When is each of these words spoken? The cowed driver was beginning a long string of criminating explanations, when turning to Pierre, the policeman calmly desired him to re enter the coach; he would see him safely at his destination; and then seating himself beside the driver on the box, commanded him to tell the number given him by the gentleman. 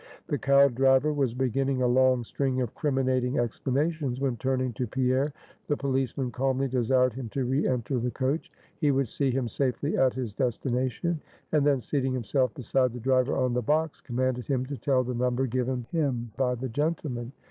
The 0.29 0.39
cowed 0.39 0.73
driver 0.73 1.13
was 1.13 1.35
beginning 1.35 1.83
a 1.83 1.87
long 1.87 2.23
string 2.23 2.59
of 2.59 2.73
criminating 2.73 3.37
explanations, 3.37 4.19
when 4.19 4.35
turning 4.35 4.73
to 4.73 4.87
Pierre, 4.87 5.31
the 5.67 5.77
policeman 5.77 6.31
calmly 6.31 6.67
desired 6.67 7.13
him 7.13 7.29
to 7.29 7.45
re 7.45 7.67
enter 7.67 7.99
the 7.99 8.09
coach; 8.09 8.51
he 8.79 8.89
would 8.89 9.07
see 9.07 9.29
him 9.29 9.47
safely 9.47 9.97
at 9.99 10.15
his 10.15 10.33
destination; 10.33 11.21
and 11.51 11.67
then 11.67 11.79
seating 11.79 12.13
himself 12.13 12.51
beside 12.55 12.93
the 12.93 12.99
driver 12.99 13.37
on 13.37 13.53
the 13.53 13.61
box, 13.61 14.01
commanded 14.01 14.47
him 14.47 14.65
to 14.65 14.75
tell 14.75 15.03
the 15.03 15.13
number 15.13 15.45
given 15.45 15.85
him 15.91 16.31
by 16.35 16.55
the 16.55 16.69
gentleman. 16.69 17.31